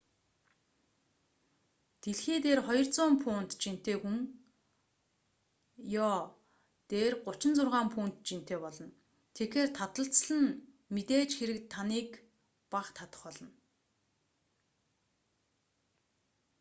[2.01, 4.17] дэлхий дээр 200 фунт 90кг жинтэй хүн
[5.95, 6.11] йо
[6.91, 8.87] дээр 36 фунт 16 кг жинтэй болно.
[9.35, 10.49] тэгэхээр таталцал нь
[10.95, 12.09] мэдээж хэрэг таныг
[12.73, 13.49] бага татах болно